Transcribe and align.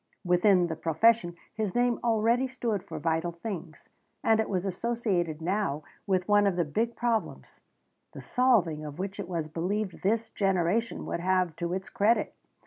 Within 0.25 0.65
the 0.65 0.75
profession 0.75 1.35
his 1.53 1.75
name 1.75 1.99
already 2.03 2.47
stood 2.47 2.81
for 2.81 2.97
vital 2.97 3.33
things, 3.33 3.87
and 4.23 4.39
it 4.39 4.49
was 4.49 4.65
associated 4.65 5.43
now 5.43 5.83
with 6.07 6.27
one 6.27 6.47
of 6.47 6.55
the 6.55 6.65
big 6.65 6.95
problems, 6.95 7.61
the 8.13 8.21
solving 8.23 8.83
of 8.83 8.97
which 8.97 9.19
it 9.19 9.29
was 9.29 9.47
believed 9.47 10.01
this 10.01 10.29
generation 10.29 11.05
would 11.05 11.19
have 11.19 11.55
to 11.57 11.73
its 11.73 11.91
credit. 11.91 12.33